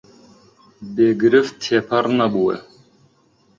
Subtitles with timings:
[0.95, 2.55] بێ گرفت تێپەڕ نەبووە